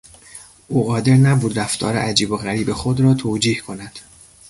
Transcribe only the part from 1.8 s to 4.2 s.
عجیب و غریب خود را توجیه کند.